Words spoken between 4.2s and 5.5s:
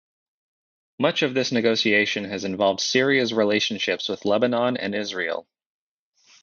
Lebanon and Israel.